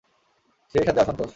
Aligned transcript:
সেই 0.75 0.83
সাথে 0.85 1.01
অসন্তোষ। 1.01 1.29